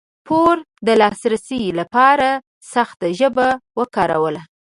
پور 0.27 0.55
د 0.87 0.89
ترلاسي 0.99 1.63
لپاره 1.79 2.29
سخته 2.73 3.07
ژبه 3.19 3.47
وکاروله. 3.79 4.41